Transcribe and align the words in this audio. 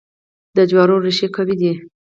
د 0.57 0.59
جوارو 0.69 0.95
ریښې 1.05 1.27
قوي 1.35 1.55
دي. 1.61 1.71